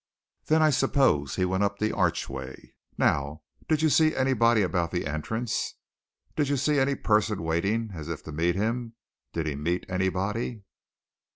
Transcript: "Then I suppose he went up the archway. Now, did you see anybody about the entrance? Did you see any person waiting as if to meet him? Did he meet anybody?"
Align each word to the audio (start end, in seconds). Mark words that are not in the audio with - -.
"Then 0.47 0.63
I 0.63 0.71
suppose 0.71 1.35
he 1.35 1.45
went 1.45 1.61
up 1.63 1.77
the 1.77 1.91
archway. 1.95 2.73
Now, 2.97 3.43
did 3.69 3.83
you 3.83 3.89
see 3.89 4.15
anybody 4.15 4.63
about 4.63 4.89
the 4.89 5.05
entrance? 5.05 5.75
Did 6.35 6.49
you 6.49 6.57
see 6.57 6.79
any 6.79 6.95
person 6.95 7.43
waiting 7.43 7.91
as 7.93 8.09
if 8.09 8.23
to 8.23 8.31
meet 8.31 8.55
him? 8.55 8.95
Did 9.31 9.45
he 9.45 9.53
meet 9.55 9.85
anybody?" 9.87 10.63